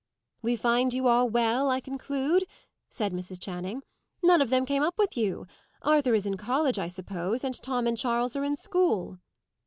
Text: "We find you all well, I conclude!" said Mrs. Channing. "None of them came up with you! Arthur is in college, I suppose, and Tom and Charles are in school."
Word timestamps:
"We 0.41 0.55
find 0.55 0.93
you 0.95 1.07
all 1.07 1.29
well, 1.29 1.69
I 1.69 1.79
conclude!" 1.79 2.45
said 2.89 3.13
Mrs. 3.13 3.39
Channing. 3.39 3.83
"None 4.23 4.41
of 4.41 4.49
them 4.49 4.65
came 4.65 4.81
up 4.81 4.97
with 4.97 5.15
you! 5.15 5.45
Arthur 5.83 6.15
is 6.15 6.25
in 6.25 6.37
college, 6.37 6.79
I 6.79 6.87
suppose, 6.87 7.43
and 7.43 7.53
Tom 7.61 7.85
and 7.85 7.95
Charles 7.99 8.35
are 8.35 8.43
in 8.43 8.57
school." 8.57 9.19